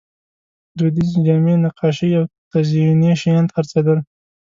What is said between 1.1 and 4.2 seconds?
جامې، نقاشۍ او تزییني شیان خرڅېدل.